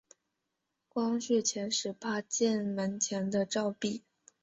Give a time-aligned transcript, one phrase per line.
[0.89, 4.01] 光绪十八年建门前的照壁。